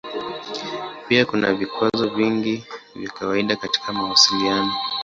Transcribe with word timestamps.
Pia 1.07 1.25
kuna 1.25 1.53
vikwazo 1.53 2.09
vingi 2.09 2.63
vya 2.95 3.09
kawaida 3.11 3.55
katika 3.55 3.93
mawasiliano. 3.93 4.71